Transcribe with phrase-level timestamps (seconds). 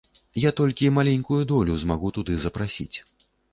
[0.43, 2.97] Я толькі маленькую долю змагу туды запрасіць.